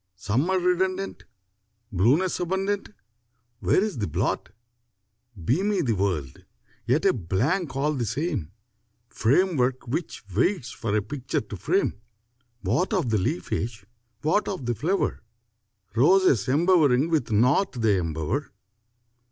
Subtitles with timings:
[0.15, 1.25] Summer redundant,
[1.91, 2.89] Blueness abundant,
[3.59, 4.49] Where is the blot?
[5.45, 6.43] Beamy the world,
[6.87, 8.51] yet a blank all the same,
[9.09, 12.01] Framework which waits for a picture to frame:
[12.61, 13.85] What of the leafage,
[14.23, 15.21] what of the flower?
[15.95, 18.47] Roses embowering with naught they embower!